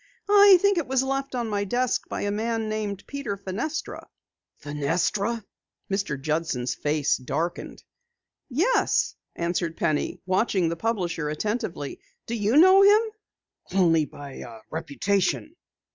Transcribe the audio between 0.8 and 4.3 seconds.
was left on my desk by a man named Peter Fenestra."